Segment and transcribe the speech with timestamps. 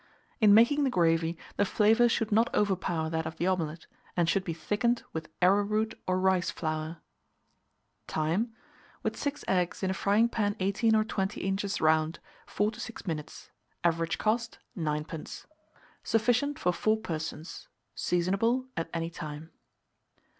[0.39, 3.85] In making the gravy, the flavour should not overpower that of the omelet,
[4.17, 7.01] and should be thickened with arrowroot or rice flour.
[8.07, 8.51] Time.
[9.03, 12.17] With 6 eggs, in a frying pan 18 or 20 inches round,
[12.47, 13.51] 4 to 6 minutes.
[13.83, 15.45] Average cost, 9d.
[16.03, 17.67] Sufficient for 4 persons.
[17.93, 19.51] Seasonable at any time.